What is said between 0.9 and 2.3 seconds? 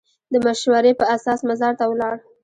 په اساس مزار ته ولاړ.